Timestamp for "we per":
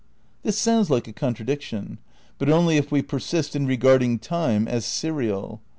2.91-3.19